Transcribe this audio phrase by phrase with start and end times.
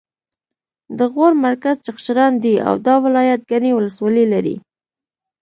[0.97, 4.55] د غور مرکز چغچران دی او دا ولایت ګڼې ولسوالۍ لري